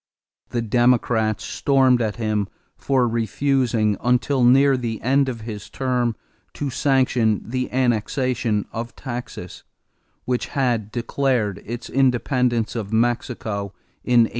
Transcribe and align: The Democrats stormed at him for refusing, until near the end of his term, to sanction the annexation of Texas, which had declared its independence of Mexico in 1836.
The 0.49 0.63
Democrats 0.63 1.43
stormed 1.43 2.01
at 2.01 2.15
him 2.15 2.47
for 2.75 3.07
refusing, 3.07 3.97
until 4.01 4.43
near 4.43 4.75
the 4.75 4.99
end 5.03 5.29
of 5.29 5.41
his 5.41 5.69
term, 5.69 6.15
to 6.53 6.71
sanction 6.71 7.43
the 7.45 7.71
annexation 7.71 8.65
of 8.71 8.95
Texas, 8.95 9.63
which 10.25 10.47
had 10.57 10.91
declared 10.91 11.61
its 11.67 11.87
independence 11.87 12.75
of 12.75 12.91
Mexico 12.91 13.73
in 14.03 14.21
1836. 14.21 14.29